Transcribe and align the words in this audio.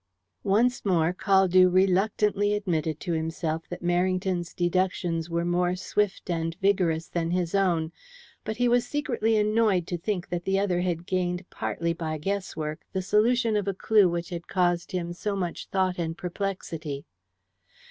'"Once 0.43 0.83
more 0.83 1.13
Caldew 1.13 1.69
reluctantly 1.71 2.55
admitted 2.55 2.99
to 2.99 3.13
himself 3.13 3.69
that 3.69 3.83
Merrington's 3.83 4.51
deductions 4.51 5.29
were 5.29 5.45
more 5.45 5.75
swift 5.75 6.27
and 6.27 6.55
vigorous 6.59 7.07
than 7.07 7.29
his 7.29 7.53
own, 7.53 7.91
but 8.43 8.57
he 8.57 8.67
was 8.67 8.83
secretly 8.87 9.37
annoyed 9.37 9.85
to 9.85 9.99
think 9.99 10.29
that 10.29 10.43
the 10.43 10.57
other 10.57 10.81
had 10.81 11.05
gained 11.05 11.45
partly 11.51 11.93
by 11.93 12.17
guesswork 12.17 12.81
the 12.93 13.03
solution 13.03 13.55
of 13.55 13.67
a 13.67 13.75
clue 13.75 14.09
which 14.09 14.29
had 14.29 14.47
caused 14.47 14.91
him 14.91 15.13
so 15.13 15.35
much 15.35 15.67
thought 15.67 15.99
and 15.99 16.17
perplexity. 16.17 17.05